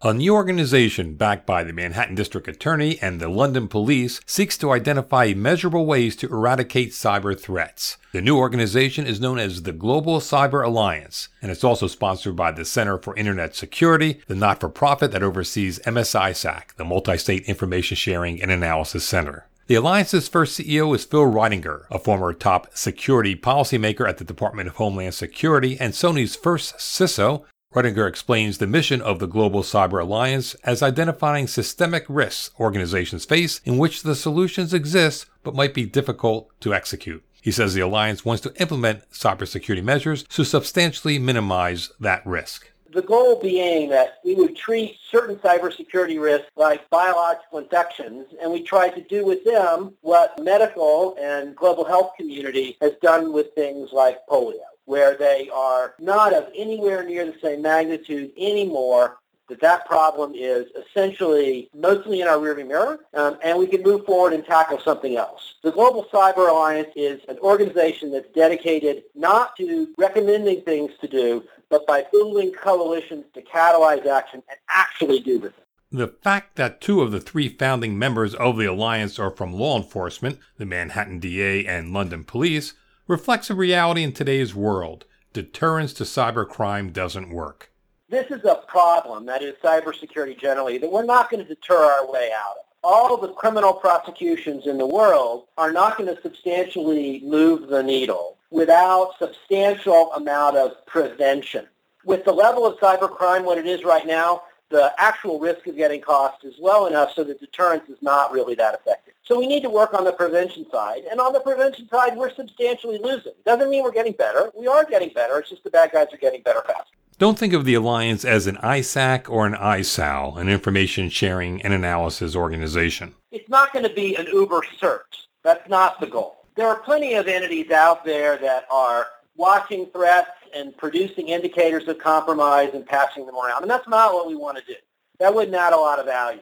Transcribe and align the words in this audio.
A 0.00 0.14
new 0.14 0.32
organization 0.32 1.14
backed 1.14 1.44
by 1.44 1.64
the 1.64 1.72
Manhattan 1.72 2.14
District 2.14 2.46
Attorney 2.46 3.00
and 3.02 3.20
the 3.20 3.28
London 3.28 3.66
Police 3.66 4.20
seeks 4.26 4.56
to 4.58 4.70
identify 4.70 5.32
measurable 5.34 5.86
ways 5.86 6.14
to 6.16 6.28
eradicate 6.28 6.90
cyber 6.90 7.36
threats. 7.36 7.96
The 8.12 8.22
new 8.22 8.36
organization 8.36 9.08
is 9.08 9.20
known 9.20 9.40
as 9.40 9.64
the 9.64 9.72
Global 9.72 10.20
Cyber 10.20 10.64
Alliance, 10.64 11.30
and 11.42 11.50
it's 11.50 11.64
also 11.64 11.88
sponsored 11.88 12.36
by 12.36 12.52
the 12.52 12.64
Center 12.64 12.96
for 12.96 13.16
Internet 13.16 13.56
Security, 13.56 14.20
the 14.28 14.36
not 14.36 14.60
for 14.60 14.68
profit 14.68 15.10
that 15.10 15.24
oversees 15.24 15.80
MSISAC, 15.80 16.76
the 16.76 16.84
Multi 16.84 17.18
State 17.18 17.42
Information 17.46 17.96
Sharing 17.96 18.40
and 18.40 18.52
Analysis 18.52 19.04
Center. 19.04 19.48
The 19.66 19.74
Alliance's 19.74 20.28
first 20.28 20.56
CEO 20.56 20.94
is 20.94 21.04
Phil 21.06 21.22
Reitinger, 21.22 21.86
a 21.90 21.98
former 21.98 22.32
top 22.32 22.68
security 22.72 23.34
policymaker 23.34 24.08
at 24.08 24.18
the 24.18 24.24
Department 24.24 24.68
of 24.68 24.76
Homeland 24.76 25.14
Security 25.14 25.76
and 25.80 25.92
Sony's 25.92 26.36
first 26.36 26.76
CISO, 26.76 27.44
Reitinger 27.74 28.08
explains 28.08 28.56
the 28.56 28.66
mission 28.66 29.02
of 29.02 29.18
the 29.18 29.26
Global 29.26 29.62
Cyber 29.62 30.00
Alliance 30.00 30.54
as 30.64 30.82
identifying 30.82 31.46
systemic 31.46 32.06
risks 32.08 32.50
organizations 32.58 33.26
face 33.26 33.60
in 33.62 33.76
which 33.76 34.02
the 34.02 34.14
solutions 34.14 34.72
exist 34.72 35.26
but 35.44 35.54
might 35.54 35.74
be 35.74 35.84
difficult 35.84 36.50
to 36.60 36.72
execute. 36.72 37.22
He 37.42 37.50
says 37.50 37.74
the 37.74 37.82
Alliance 37.82 38.24
wants 38.24 38.40
to 38.44 38.54
implement 38.60 39.08
cybersecurity 39.10 39.84
measures 39.84 40.22
to 40.24 40.44
substantially 40.44 41.18
minimize 41.18 41.90
that 42.00 42.26
risk. 42.26 42.72
The 42.90 43.02
goal 43.02 43.38
being 43.38 43.90
that 43.90 44.14
we 44.24 44.34
would 44.34 44.56
treat 44.56 44.96
certain 45.10 45.36
cybersecurity 45.36 46.18
risks 46.18 46.50
like 46.56 46.88
biological 46.88 47.58
infections, 47.58 48.28
and 48.40 48.50
we 48.50 48.62
try 48.62 48.88
to 48.88 49.02
do 49.02 49.26
with 49.26 49.44
them 49.44 49.92
what 50.00 50.42
medical 50.42 51.16
and 51.20 51.54
global 51.54 51.84
health 51.84 52.12
community 52.16 52.78
has 52.80 52.92
done 53.02 53.34
with 53.34 53.54
things 53.54 53.90
like 53.92 54.26
polio 54.26 54.64
where 54.88 55.16
they 55.16 55.50
are 55.52 55.94
not 56.00 56.32
of 56.32 56.48
anywhere 56.56 57.04
near 57.04 57.26
the 57.26 57.38
same 57.42 57.60
magnitude 57.60 58.32
anymore, 58.38 59.18
that 59.48 59.60
that 59.60 59.86
problem 59.86 60.32
is 60.34 60.66
essentially 60.76 61.68
mostly 61.74 62.22
in 62.22 62.28
our 62.28 62.38
rearview 62.38 62.66
mirror, 62.66 63.00
um, 63.14 63.38
and 63.42 63.58
we 63.58 63.66
can 63.66 63.82
move 63.82 64.06
forward 64.06 64.32
and 64.32 64.44
tackle 64.46 64.80
something 64.80 65.16
else. 65.16 65.54
The 65.62 65.72
Global 65.72 66.06
Cyber 66.12 66.50
Alliance 66.50 66.88
is 66.96 67.20
an 67.28 67.38
organization 67.40 68.10
that's 68.10 68.32
dedicated 68.34 69.04
not 69.14 69.56
to 69.56 69.88
recommending 69.98 70.62
things 70.62 70.92
to 71.02 71.08
do, 71.08 71.44
but 71.68 71.86
by 71.86 72.06
building 72.10 72.52
coalitions 72.52 73.26
to 73.34 73.42
catalyze 73.42 74.06
action 74.06 74.42
and 74.48 74.58
actually 74.70 75.20
do 75.20 75.38
the 75.38 75.50
thing. 75.50 75.64
The 75.90 76.08
fact 76.08 76.56
that 76.56 76.80
two 76.80 77.02
of 77.02 77.12
the 77.12 77.20
three 77.20 77.48
founding 77.48 77.98
members 77.98 78.34
of 78.34 78.56
the 78.56 78.66
alliance 78.66 79.18
are 79.18 79.30
from 79.30 79.52
law 79.52 79.76
enforcement, 79.76 80.38
the 80.56 80.66
Manhattan 80.66 81.18
DA 81.18 81.66
and 81.66 81.92
London 81.92 82.24
Police, 82.24 82.74
reflects 83.08 83.48
a 83.48 83.54
reality 83.54 84.04
in 84.04 84.12
today's 84.12 84.54
world. 84.54 85.06
Deterrence 85.32 85.94
to 85.94 86.04
cybercrime 86.04 86.92
doesn't 86.92 87.30
work. 87.30 87.72
This 88.10 88.30
is 88.30 88.44
a 88.44 88.62
problem, 88.68 89.26
that 89.26 89.42
is 89.42 89.54
cybersecurity 89.64 90.38
generally, 90.38 90.78
that 90.78 90.92
we're 90.92 91.04
not 91.04 91.30
going 91.30 91.44
to 91.44 91.54
deter 91.54 91.74
our 91.74 92.10
way 92.10 92.30
out 92.38 92.56
of. 92.58 92.64
All 92.84 93.16
the 93.16 93.32
criminal 93.32 93.72
prosecutions 93.72 94.66
in 94.66 94.78
the 94.78 94.86
world 94.86 95.46
are 95.56 95.72
not 95.72 95.98
going 95.98 96.14
to 96.14 96.22
substantially 96.22 97.20
move 97.24 97.68
the 97.68 97.82
needle 97.82 98.36
without 98.50 99.14
substantial 99.18 100.12
amount 100.12 100.56
of 100.56 100.86
prevention. 100.86 101.66
With 102.04 102.24
the 102.24 102.32
level 102.32 102.64
of 102.64 102.78
cybercrime 102.78 103.44
what 103.44 103.58
it 103.58 103.66
is 103.66 103.84
right 103.84 104.06
now, 104.06 104.42
the 104.70 104.92
actual 104.98 105.38
risk 105.38 105.66
of 105.66 105.76
getting 105.76 106.00
caught 106.00 106.38
is 106.44 106.54
low 106.58 106.86
enough 106.86 107.12
so 107.14 107.24
that 107.24 107.40
deterrence 107.40 107.88
is 107.88 107.98
not 108.02 108.32
really 108.32 108.54
that 108.56 108.74
effective. 108.74 109.14
So 109.24 109.38
we 109.38 109.46
need 109.46 109.62
to 109.62 109.70
work 109.70 109.94
on 109.94 110.04
the 110.04 110.12
prevention 110.12 110.66
side. 110.70 111.02
And 111.10 111.20
on 111.20 111.32
the 111.32 111.40
prevention 111.40 111.88
side, 111.88 112.16
we're 112.16 112.34
substantially 112.34 112.98
losing. 112.98 113.32
Doesn't 113.44 113.70
mean 113.70 113.82
we're 113.82 113.92
getting 113.92 114.12
better. 114.12 114.50
We 114.58 114.66
are 114.66 114.84
getting 114.84 115.10
better. 115.10 115.38
It's 115.38 115.50
just 115.50 115.64
the 115.64 115.70
bad 115.70 115.92
guys 115.92 116.08
are 116.12 116.18
getting 116.18 116.42
better 116.42 116.62
fast. 116.66 116.90
Don't 117.18 117.38
think 117.38 117.52
of 117.52 117.64
the 117.64 117.74
Alliance 117.74 118.24
as 118.24 118.46
an 118.46 118.56
ISAC 118.56 119.28
or 119.28 119.44
an 119.44 119.54
ISAO, 119.54 120.38
an 120.38 120.48
information 120.48 121.08
sharing 121.08 121.60
and 121.62 121.72
analysis 121.72 122.36
organization. 122.36 123.14
It's 123.32 123.48
not 123.48 123.72
going 123.72 123.82
to 123.82 123.92
be 123.92 124.14
an 124.14 124.26
Uber 124.26 124.60
CERT. 124.80 125.26
That's 125.42 125.68
not 125.68 126.00
the 126.00 126.06
goal. 126.06 126.44
There 126.54 126.68
are 126.68 126.76
plenty 126.76 127.14
of 127.14 127.26
entities 127.26 127.70
out 127.70 128.04
there 128.04 128.36
that 128.38 128.66
are 128.70 129.06
watching 129.38 129.86
threats 129.86 130.30
and 130.54 130.76
producing 130.76 131.28
indicators 131.28 131.88
of 131.88 131.98
compromise 131.98 132.70
and 132.74 132.84
passing 132.84 133.24
them 133.24 133.36
around. 133.36 133.62
And 133.62 133.70
that's 133.70 133.88
not 133.88 134.12
what 134.12 134.26
we 134.26 134.34
want 134.34 134.58
to 134.58 134.64
do. 134.64 134.74
That 135.18 135.34
wouldn't 135.34 135.56
add 135.56 135.72
a 135.72 135.76
lot 135.76 135.98
of 135.98 136.04
value. 136.04 136.40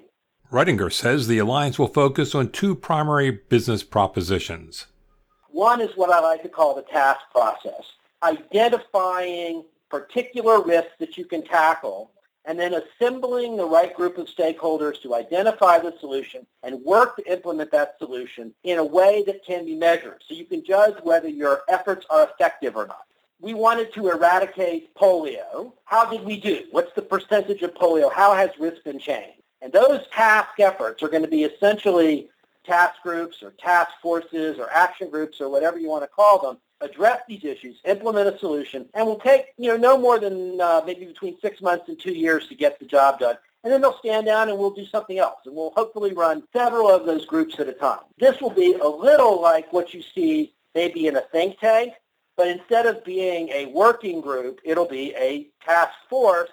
Reitinger 0.51 0.93
says 0.93 1.27
the 1.27 1.39
alliance 1.39 1.79
will 1.79 1.89
focus 1.89 2.35
on 2.35 2.51
two 2.51 2.75
primary 2.75 3.31
business 3.31 3.83
propositions. 3.83 4.87
One 5.51 5.81
is 5.81 5.97
what 5.97 6.11
I 6.11 6.21
like 6.21 6.43
to 6.43 6.49
call 6.49 6.75
the 6.75 6.83
task 6.83 7.21
process, 7.33 7.83
identifying 8.23 9.65
particular 9.91 10.62
risks 10.62 10.93
that 10.99 11.17
you 11.17 11.25
can 11.25 11.43
tackle 11.45 12.11
and 12.47 12.59
then 12.59 12.75
assembling 12.75 13.57
the 13.57 13.67
right 13.67 13.95
group 13.95 14.19
of 14.19 14.29
stakeholders 14.29 15.03
to 15.03 15.15
identify 15.15 15.79
the 15.79 15.93
solution 16.01 16.47
and 16.62 16.81
work 16.83 17.17
to 17.17 17.33
implement 17.33 17.73
that 17.73 17.97
solution 17.99 18.55
in 18.62 18.79
a 18.79 18.84
way 18.84 19.25
that 19.27 19.45
can 19.45 19.67
be 19.67 19.75
measured 19.75 20.23
so 20.27 20.34
you 20.34 20.45
can 20.45 20.65
judge 20.65 20.95
whether 21.03 21.29
your 21.29 21.62
efforts 21.69 22.06
are 22.09 22.25
effective 22.25 22.77
or 22.77 22.87
not. 22.87 23.03
We 23.41 23.53
wanted 23.53 23.93
to 23.95 24.09
eradicate 24.09 24.95
polio. 24.95 25.73
How 25.85 26.09
did 26.09 26.25
we 26.25 26.41
do? 26.41 26.65
What's 26.71 26.93
the 26.95 27.03
percentage 27.03 27.62
of 27.62 27.75
polio? 27.75 28.11
How 28.11 28.35
has 28.35 28.51
risk 28.59 28.85
been 28.85 28.99
changed? 28.99 29.43
And 29.61 29.73
those 29.73 30.06
task 30.12 30.61
efforts 30.61 31.03
are 31.03 31.09
going 31.09 31.23
to 31.23 31.29
be 31.29 31.45
essentially 31.45 32.31
task 32.65 33.03
groups 33.03 33.43
or 33.43 33.51
task 33.53 33.91
forces 34.01 34.59
or 34.59 34.71
action 34.71 35.11
groups 35.11 35.41
or 35.41 35.51
whatever 35.51 35.79
you 35.79 35.89
want 35.89 36.05
to 36.05 36.09
call 36.09 36.41
them 36.41 36.59
address 36.81 37.20
these 37.28 37.44
issues, 37.44 37.81
implement 37.84 38.34
a 38.34 38.38
solution, 38.38 38.87
and 38.94 39.06
will 39.06 39.19
take 39.19 39.47
you 39.59 39.69
know 39.69 39.76
no 39.76 39.98
more 39.98 40.19
than 40.19 40.60
uh, 40.60 40.82
maybe 40.87 41.06
between 41.06 41.38
six 41.41 41.60
months 41.60 41.88
and 41.88 41.98
two 41.98 42.12
years 42.12 42.47
to 42.48 42.54
get 42.54 42.78
the 42.78 42.84
job 42.84 43.19
done. 43.19 43.37
And 43.64 43.72
then 43.72 43.81
they'll 43.81 43.98
stand 43.98 44.26
down 44.26 44.48
and 44.48 44.56
we'll 44.56 44.70
do 44.70 44.87
something 44.87 45.19
else. 45.19 45.41
And 45.44 45.56
we'll 45.56 45.72
hopefully 45.76 46.12
run 46.12 46.44
several 46.53 46.88
of 46.88 47.04
those 47.04 47.26
groups 47.26 47.59
at 47.59 47.69
a 47.69 47.72
time. 47.72 47.98
This 48.16 48.41
will 48.41 48.50
be 48.50 48.75
a 48.75 48.87
little 48.87 49.42
like 49.42 49.72
what 49.72 49.92
you 49.92 50.03
see 50.14 50.53
maybe 50.72 51.09
in 51.09 51.16
a 51.16 51.22
think 51.22 51.59
tank, 51.59 51.94
but 52.37 52.47
instead 52.47 52.87
of 52.87 53.04
being 53.04 53.48
a 53.48 53.66
working 53.66 54.20
group, 54.20 54.60
it'll 54.62 54.87
be 54.87 55.14
a 55.16 55.48
task 55.64 55.94
force 56.08 56.50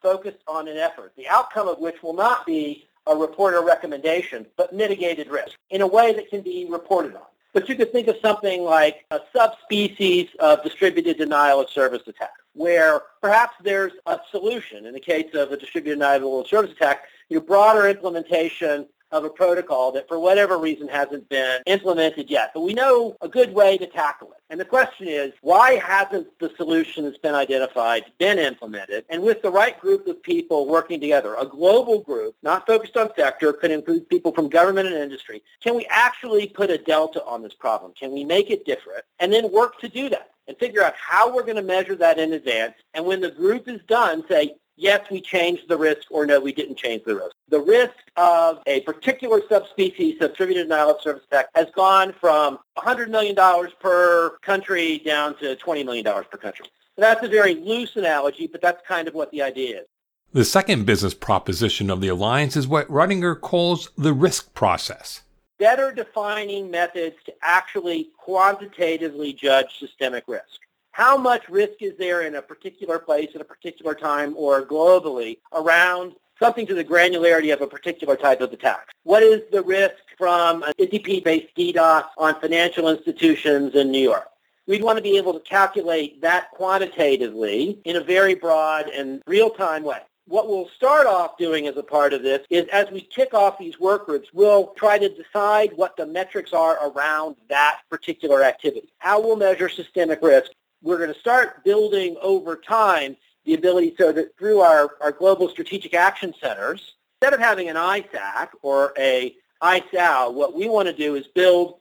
focused 0.00 0.38
on 0.46 0.68
an 0.68 0.76
effort, 0.76 1.12
the 1.16 1.28
outcome 1.28 1.68
of 1.68 1.80
which 1.80 2.02
will 2.02 2.14
not 2.14 2.46
be 2.46 2.86
a 3.06 3.14
report 3.14 3.52
or 3.54 3.64
recommendation, 3.64 4.46
but 4.56 4.72
mitigated 4.72 5.28
risk 5.28 5.56
in 5.70 5.82
a 5.82 5.86
way 5.86 6.12
that 6.14 6.30
can 6.30 6.40
be 6.40 6.66
reported 6.70 7.14
on. 7.14 7.22
But 7.54 7.68
you 7.68 7.76
could 7.76 7.92
think 7.92 8.08
of 8.08 8.16
something 8.20 8.62
like 8.64 9.06
a 9.12 9.20
subspecies 9.34 10.28
of 10.40 10.62
distributed 10.64 11.16
denial 11.16 11.60
of 11.60 11.70
service 11.70 12.02
attack, 12.08 12.32
where 12.52 13.02
perhaps 13.22 13.54
there's 13.62 13.92
a 14.06 14.18
solution. 14.32 14.86
In 14.86 14.92
the 14.92 15.00
case 15.00 15.32
of 15.34 15.52
a 15.52 15.56
distributed 15.56 16.00
denial 16.00 16.40
of 16.40 16.48
service 16.48 16.72
attack, 16.72 17.04
your 17.28 17.40
broader 17.40 17.88
implementation 17.88 18.88
of 19.14 19.24
a 19.24 19.30
protocol 19.30 19.92
that 19.92 20.08
for 20.08 20.18
whatever 20.18 20.58
reason 20.58 20.88
hasn't 20.88 21.28
been 21.28 21.62
implemented 21.66 22.28
yet. 22.28 22.50
But 22.52 22.62
we 22.62 22.74
know 22.74 23.16
a 23.20 23.28
good 23.28 23.54
way 23.54 23.78
to 23.78 23.86
tackle 23.86 24.32
it. 24.32 24.42
And 24.50 24.58
the 24.58 24.64
question 24.64 25.06
is, 25.06 25.32
why 25.40 25.76
hasn't 25.76 26.26
the 26.40 26.52
solution 26.56 27.04
that's 27.04 27.18
been 27.18 27.34
identified 27.34 28.04
been 28.18 28.40
implemented? 28.40 29.04
And 29.08 29.22
with 29.22 29.40
the 29.40 29.52
right 29.52 29.78
group 29.78 30.08
of 30.08 30.20
people 30.22 30.66
working 30.66 31.00
together, 31.00 31.36
a 31.38 31.46
global 31.46 32.00
group, 32.00 32.34
not 32.42 32.66
focused 32.66 32.96
on 32.96 33.10
sector, 33.16 33.52
could 33.52 33.70
include 33.70 34.08
people 34.08 34.32
from 34.32 34.48
government 34.48 34.88
and 34.88 34.96
industry, 34.96 35.42
can 35.62 35.76
we 35.76 35.86
actually 35.88 36.48
put 36.48 36.70
a 36.70 36.78
delta 36.78 37.24
on 37.24 37.42
this 37.42 37.54
problem? 37.54 37.92
Can 37.98 38.12
we 38.12 38.24
make 38.24 38.50
it 38.50 38.66
different? 38.66 39.04
And 39.20 39.32
then 39.32 39.52
work 39.52 39.78
to 39.80 39.88
do 39.88 40.08
that 40.08 40.30
and 40.48 40.58
figure 40.58 40.82
out 40.82 40.94
how 40.96 41.32
we're 41.32 41.44
going 41.44 41.56
to 41.56 41.62
measure 41.62 41.94
that 41.96 42.18
in 42.18 42.32
advance. 42.32 42.74
And 42.92 43.06
when 43.06 43.20
the 43.20 43.30
group 43.30 43.68
is 43.68 43.80
done, 43.86 44.24
say, 44.28 44.56
yes, 44.76 45.08
we 45.10 45.20
changed 45.20 45.68
the 45.68 45.76
risk, 45.76 46.06
or 46.10 46.26
no, 46.26 46.40
we 46.40 46.52
didn't 46.52 46.76
change 46.76 47.04
the 47.04 47.16
risk. 47.16 47.34
The 47.48 47.60
risk 47.60 47.94
of 48.16 48.60
a 48.66 48.80
particular 48.80 49.40
subspecies 49.48 50.20
of 50.20 50.30
distributed 50.30 50.64
denial 50.64 50.90
of 50.90 51.00
service 51.00 51.22
attack 51.30 51.46
has 51.54 51.68
gone 51.74 52.14
from 52.20 52.58
$100 52.78 53.08
million 53.08 53.36
per 53.80 54.38
country 54.42 54.98
down 54.98 55.36
to 55.38 55.56
$20 55.56 55.84
million 55.84 56.04
per 56.04 56.38
country. 56.38 56.66
So 56.96 57.00
that's 57.00 57.24
a 57.24 57.28
very 57.28 57.54
loose 57.54 57.96
analogy, 57.96 58.46
but 58.46 58.60
that's 58.60 58.86
kind 58.86 59.08
of 59.08 59.14
what 59.14 59.30
the 59.30 59.42
idea 59.42 59.80
is. 59.80 59.86
The 60.32 60.44
second 60.44 60.84
business 60.84 61.14
proposition 61.14 61.90
of 61.90 62.00
the 62.00 62.08
alliance 62.08 62.56
is 62.56 62.66
what 62.66 62.88
Reitinger 62.88 63.40
calls 63.40 63.90
the 63.96 64.12
risk 64.12 64.52
process. 64.54 65.22
Better 65.58 65.92
defining 65.92 66.70
methods 66.70 67.16
to 67.26 67.34
actually 67.42 68.08
quantitatively 68.18 69.32
judge 69.32 69.78
systemic 69.78 70.24
risk 70.26 70.60
how 70.94 71.16
much 71.16 71.48
risk 71.48 71.82
is 71.82 71.92
there 71.98 72.22
in 72.22 72.36
a 72.36 72.42
particular 72.42 73.00
place 73.00 73.28
at 73.34 73.40
a 73.40 73.44
particular 73.44 73.96
time 73.96 74.32
or 74.36 74.64
globally 74.64 75.38
around 75.52 76.14
something 76.38 76.68
to 76.68 76.72
the 76.72 76.84
granularity 76.84 77.52
of 77.52 77.60
a 77.60 77.66
particular 77.66 78.14
type 78.14 78.40
of 78.40 78.52
attack? 78.52 78.90
What 79.02 79.24
is 79.24 79.42
the 79.50 79.60
risk 79.60 79.96
from 80.16 80.62
an 80.62 80.72
NTP-based 80.78 81.52
DDoS 81.56 82.04
on 82.16 82.40
financial 82.40 82.88
institutions 82.88 83.74
in 83.74 83.90
New 83.90 83.98
York? 83.98 84.28
We'd 84.68 84.84
want 84.84 84.96
to 84.96 85.02
be 85.02 85.16
able 85.16 85.34
to 85.34 85.40
calculate 85.40 86.22
that 86.22 86.52
quantitatively 86.52 87.80
in 87.84 87.96
a 87.96 88.00
very 88.00 88.34
broad 88.34 88.88
and 88.88 89.20
real-time 89.26 89.82
way. 89.82 89.98
What 90.26 90.48
we'll 90.48 90.68
start 90.76 91.08
off 91.08 91.36
doing 91.36 91.66
as 91.66 91.76
a 91.76 91.82
part 91.82 92.12
of 92.12 92.22
this 92.22 92.46
is 92.50 92.68
as 92.72 92.88
we 92.92 93.00
kick 93.00 93.34
off 93.34 93.58
these 93.58 93.80
work 93.80 94.06
groups, 94.06 94.28
we'll 94.32 94.68
try 94.68 94.98
to 94.98 95.08
decide 95.08 95.72
what 95.74 95.96
the 95.96 96.06
metrics 96.06 96.52
are 96.52 96.88
around 96.88 97.34
that 97.48 97.80
particular 97.90 98.44
activity. 98.44 98.92
How 98.98 99.20
we'll 99.20 99.36
measure 99.36 99.68
systemic 99.68 100.22
risk 100.22 100.52
we're 100.84 100.98
going 100.98 101.12
to 101.12 101.18
start 101.18 101.64
building 101.64 102.16
over 102.20 102.56
time 102.56 103.16
the 103.44 103.54
ability 103.54 103.94
so 103.98 104.12
that 104.12 104.36
through 104.38 104.60
our, 104.60 104.90
our 105.00 105.12
global 105.12 105.48
strategic 105.48 105.94
action 105.94 106.32
centers, 106.40 106.94
instead 107.16 107.34
of 107.34 107.40
having 107.40 107.68
an 107.68 107.76
ISAC 107.76 108.48
or 108.62 108.92
a 108.98 109.34
ISAO, 109.62 110.32
what 110.32 110.54
we 110.54 110.68
want 110.68 110.86
to 110.86 110.94
do 110.94 111.14
is 111.14 111.26
build 111.28 111.80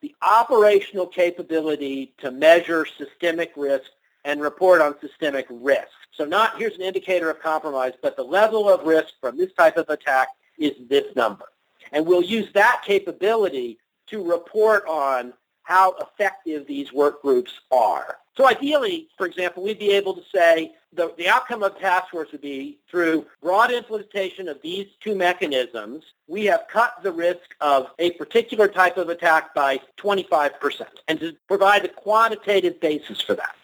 the 0.00 0.14
operational 0.20 1.06
capability 1.06 2.12
to 2.18 2.30
measure 2.30 2.86
systemic 2.98 3.52
risk 3.56 3.90
and 4.24 4.40
report 4.40 4.80
on 4.80 4.94
systemic 5.00 5.46
risk. 5.48 5.88
So 6.12 6.24
not 6.24 6.58
here's 6.58 6.74
an 6.74 6.82
indicator 6.82 7.30
of 7.30 7.40
compromise, 7.40 7.92
but 8.02 8.16
the 8.16 8.24
level 8.24 8.68
of 8.68 8.84
risk 8.84 9.14
from 9.20 9.38
this 9.38 9.52
type 9.52 9.76
of 9.76 9.88
attack 9.88 10.28
is 10.58 10.72
this 10.88 11.14
number. 11.14 11.46
And 11.92 12.04
we'll 12.04 12.22
use 12.22 12.52
that 12.54 12.82
capability 12.84 13.78
to 14.08 14.22
report 14.22 14.84
on 14.86 15.32
how 15.70 15.94
effective 16.00 16.66
these 16.66 16.92
work 16.92 17.22
groups 17.22 17.52
are. 17.70 18.16
So 18.36 18.48
ideally, 18.48 19.06
for 19.16 19.24
example, 19.24 19.62
we'd 19.62 19.78
be 19.78 19.92
able 19.92 20.14
to 20.14 20.22
say 20.34 20.72
the, 20.92 21.14
the 21.16 21.28
outcome 21.28 21.62
of 21.62 21.78
task 21.78 22.10
force 22.10 22.32
would 22.32 22.40
be 22.40 22.80
through 22.90 23.24
broad 23.40 23.70
implementation 23.70 24.48
of 24.48 24.60
these 24.62 24.88
two 24.98 25.14
mechanisms, 25.14 26.02
we 26.26 26.44
have 26.46 26.64
cut 26.68 26.94
the 27.04 27.12
risk 27.12 27.54
of 27.60 27.86
a 28.00 28.10
particular 28.12 28.66
type 28.66 28.96
of 28.96 29.10
attack 29.10 29.54
by 29.54 29.80
25%, 29.96 30.86
and 31.06 31.20
to 31.20 31.36
provide 31.46 31.84
a 31.84 31.88
quantitative 31.88 32.80
basis 32.80 33.20
for 33.20 33.34
that. 33.34 33.54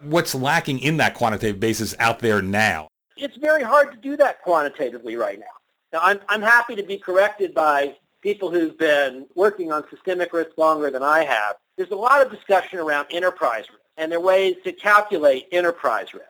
What's 0.00 0.34
lacking 0.34 0.80
in 0.80 0.96
that 0.96 1.14
quantitative 1.14 1.60
basis 1.60 1.94
out 2.00 2.18
there 2.18 2.42
now? 2.42 2.88
It's 3.16 3.36
very 3.36 3.62
hard 3.62 3.92
to 3.92 3.98
do 3.98 4.16
that 4.16 4.42
quantitatively 4.42 5.14
right 5.14 5.38
now. 5.38 5.46
Now, 5.92 6.00
I'm, 6.02 6.18
I'm 6.28 6.42
happy 6.42 6.74
to 6.74 6.82
be 6.82 6.98
corrected 6.98 7.54
by 7.54 7.94
people 8.22 8.50
who've 8.50 8.78
been 8.78 9.26
working 9.34 9.72
on 9.72 9.84
systemic 9.90 10.32
risk 10.32 10.56
longer 10.56 10.90
than 10.90 11.02
I 11.02 11.24
have. 11.24 11.56
There's 11.76 11.90
a 11.90 11.96
lot 11.96 12.24
of 12.24 12.32
discussion 12.32 12.78
around 12.78 13.08
enterprise 13.10 13.64
risk, 13.68 13.80
and 13.96 14.10
there 14.10 14.18
are 14.18 14.22
ways 14.22 14.56
to 14.64 14.72
calculate 14.72 15.48
enterprise 15.52 16.14
risk. 16.14 16.26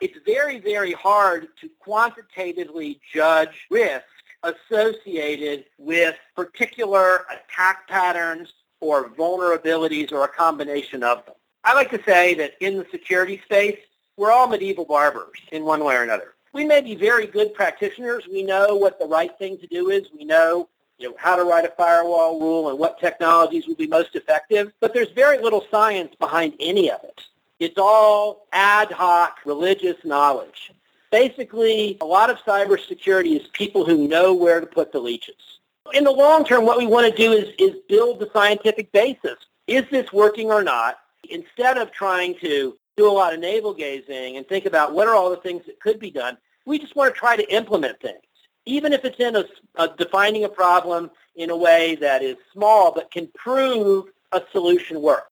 It's 0.00 0.18
very, 0.26 0.58
very 0.58 0.92
hard 0.92 1.48
to 1.60 1.68
quantitatively 1.78 3.00
judge 3.12 3.66
risk 3.70 4.04
associated 4.42 5.66
with 5.78 6.16
particular 6.34 7.24
attack 7.30 7.88
patterns 7.88 8.52
or 8.80 9.08
vulnerabilities 9.10 10.12
or 10.12 10.24
a 10.24 10.28
combination 10.28 11.02
of 11.02 11.24
them. 11.24 11.34
I 11.64 11.74
like 11.74 11.90
to 11.90 12.02
say 12.04 12.34
that 12.34 12.52
in 12.60 12.76
the 12.76 12.86
security 12.90 13.40
space, 13.44 13.78
we're 14.16 14.32
all 14.32 14.46
medieval 14.46 14.84
barbers 14.84 15.38
in 15.52 15.64
one 15.64 15.82
way 15.82 15.96
or 15.96 16.02
another. 16.02 16.34
We 16.52 16.64
may 16.64 16.82
be 16.82 16.94
very 16.94 17.26
good 17.26 17.54
practitioners. 17.54 18.28
We 18.30 18.42
know 18.42 18.76
what 18.76 18.98
the 18.98 19.06
right 19.06 19.36
thing 19.38 19.58
to 19.58 19.66
do 19.66 19.90
is. 19.90 20.06
We 20.16 20.24
know, 20.24 20.68
you 20.98 21.08
know 21.08 21.16
how 21.18 21.36
to 21.36 21.44
write 21.44 21.64
a 21.64 21.72
firewall 21.76 22.40
rule 22.40 22.70
and 22.70 22.78
what 22.78 23.00
technologies 23.00 23.66
will 23.66 23.74
be 23.74 23.86
most 23.86 24.14
effective. 24.14 24.72
But 24.80 24.94
there's 24.94 25.10
very 25.10 25.38
little 25.38 25.64
science 25.70 26.14
behind 26.18 26.54
any 26.60 26.90
of 26.90 27.02
it. 27.04 27.20
It's 27.58 27.78
all 27.78 28.46
ad 28.52 28.90
hoc 28.90 29.38
religious 29.44 29.96
knowledge. 30.04 30.72
Basically, 31.10 31.96
a 32.00 32.04
lot 32.04 32.30
of 32.30 32.38
cybersecurity 32.38 33.40
is 33.40 33.46
people 33.52 33.84
who 33.84 34.08
know 34.08 34.34
where 34.34 34.60
to 34.60 34.66
put 34.66 34.92
the 34.92 34.98
leeches. 34.98 35.60
In 35.92 36.04
the 36.04 36.10
long 36.10 36.44
term, 36.44 36.64
what 36.64 36.78
we 36.78 36.86
want 36.86 37.06
to 37.06 37.16
do 37.16 37.32
is, 37.32 37.54
is 37.58 37.76
build 37.88 38.18
the 38.18 38.30
scientific 38.32 38.90
basis. 38.92 39.36
Is 39.66 39.84
this 39.90 40.12
working 40.12 40.50
or 40.50 40.62
not? 40.62 40.96
Instead 41.30 41.78
of 41.78 41.92
trying 41.92 42.34
to 42.40 42.76
do 42.96 43.08
a 43.08 43.12
lot 43.12 43.32
of 43.32 43.40
navel 43.40 43.74
gazing 43.74 44.36
and 44.36 44.46
think 44.48 44.66
about 44.66 44.94
what 44.94 45.06
are 45.06 45.14
all 45.14 45.30
the 45.30 45.36
things 45.36 45.64
that 45.66 45.80
could 45.80 45.98
be 45.98 46.10
done, 46.10 46.36
we 46.66 46.78
just 46.78 46.96
want 46.96 47.14
to 47.14 47.18
try 47.18 47.36
to 47.36 47.54
implement 47.54 48.00
things. 48.00 48.22
Even 48.66 48.92
if 48.92 49.04
it's 49.04 49.18
in 49.18 49.36
a, 49.36 49.44
a 49.76 49.88
defining 49.96 50.44
a 50.44 50.48
problem 50.48 51.10
in 51.36 51.50
a 51.50 51.56
way 51.56 51.96
that 51.96 52.22
is 52.22 52.36
small 52.52 52.92
but 52.92 53.10
can 53.10 53.28
prove 53.34 54.06
a 54.32 54.42
solution 54.52 55.00
works. 55.00 55.28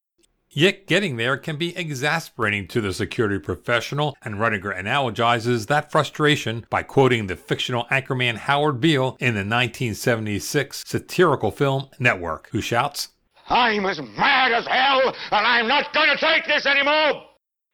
Yet 0.55 0.85
getting 0.85 1.17
there 1.17 1.37
can 1.37 1.57
be 1.57 1.75
exasperating 1.75 2.67
to 2.67 2.81
the 2.81 2.93
security 2.93 3.39
professional, 3.39 4.15
and 4.21 4.35
Reitinger 4.35 4.77
analogizes 4.79 5.65
that 5.65 5.91
frustration 5.91 6.67
by 6.69 6.83
quoting 6.83 7.25
the 7.25 7.35
fictional 7.35 7.85
anchorman 7.85 8.35
Howard 8.35 8.79
Beale 8.79 9.17
in 9.19 9.33
the 9.33 9.39
1976 9.39 10.83
satirical 10.85 11.49
film 11.49 11.89
Network, 11.97 12.49
who 12.51 12.61
shouts, 12.61 13.09
I'm 13.49 13.85
as 13.87 13.99
mad 13.99 14.51
as 14.51 14.67
hell, 14.67 15.15
and 15.31 15.47
I'm 15.47 15.67
not 15.67 15.91
going 15.91 16.09
to 16.09 16.17
take 16.17 16.45
this 16.45 16.67
anymore. 16.67 17.23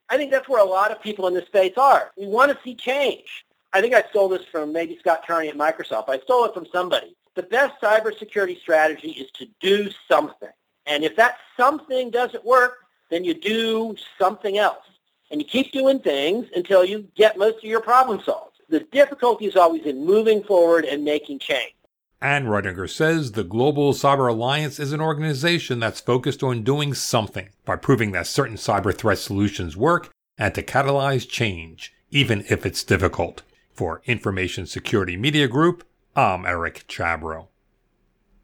I 0.10 0.18
think 0.18 0.32
that's 0.32 0.48
where 0.48 0.62
a 0.62 0.68
lot 0.68 0.92
of 0.92 1.02
people 1.02 1.28
in 1.28 1.34
this 1.34 1.46
space 1.46 1.74
are. 1.78 2.12
We 2.18 2.28
want 2.28 2.52
to 2.52 2.58
see 2.64 2.76
change. 2.76 3.46
I 3.74 3.82
think 3.82 3.94
I 3.94 4.04
stole 4.10 4.30
this 4.30 4.46
from 4.52 4.74
maybe 4.74 4.98
Scott 5.00 5.24
Charney 5.26 5.50
at 5.50 5.58
Microsoft. 5.58 6.10
I 6.10 6.20
stole 6.20 6.46
it 6.46 6.54
from 6.54 6.66
somebody. 6.72 7.16
The 7.36 7.44
best 7.44 7.80
cybersecurity 7.82 8.60
strategy 8.60 9.12
is 9.12 9.30
to 9.36 9.48
do 9.60 9.90
something. 10.08 10.50
And 10.86 11.04
if 11.04 11.16
that 11.18 11.38
something 11.56 12.10
doesn't 12.10 12.44
work, 12.44 12.78
then 13.12 13.24
you 13.24 13.34
do 13.34 13.96
something 14.18 14.58
else. 14.58 14.86
And 15.32 15.40
you 15.40 15.48
keep 15.48 15.72
doing 15.72 16.00
things 16.00 16.48
until 16.56 16.84
you 16.84 17.08
get 17.16 17.38
most 17.38 17.58
of 17.58 17.64
your 17.64 17.82
problem 17.82 18.22
solved. 18.24 18.58
The 18.70 18.80
difficulty 18.80 19.46
is 19.46 19.56
always 19.56 19.84
in 19.84 20.06
moving 20.06 20.44
forward 20.44 20.86
and 20.86 21.04
making 21.04 21.40
change. 21.40 21.74
And 22.22 22.48
Reitinger 22.48 22.90
says 22.90 23.32
the 23.32 23.44
Global 23.44 23.94
Cyber 23.94 24.30
Alliance 24.30 24.80
is 24.80 24.92
an 24.92 25.00
organization 25.00 25.80
that's 25.80 26.02
focused 26.02 26.44
on 26.44 26.64
doing 26.64 26.94
something 26.94 27.50
by 27.66 27.78
proving 27.78 28.12
that 28.12 28.28
certain 28.28 28.58
cyber 28.58 28.94
threat 28.94 29.20
solutions 29.20 29.78
work 29.78 30.10
and 30.38 30.54
to 30.56 30.64
catalyze 30.64 31.28
change, 31.28 31.94
even 32.12 32.44
if 32.50 32.66
it's 32.66 32.84
difficult. 32.84 33.44
For 33.80 34.02
Information 34.04 34.66
Security 34.66 35.16
Media 35.16 35.48
Group, 35.48 35.86
I'm 36.14 36.46
Eric 36.46 36.84
Chabrow. 36.90 37.49